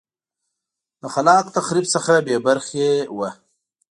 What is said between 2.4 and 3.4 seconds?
برخې وه